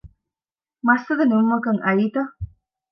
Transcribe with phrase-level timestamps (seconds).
[0.87, 2.21] މައްސަލަ ނިމުމަކަށް އައީތަ؟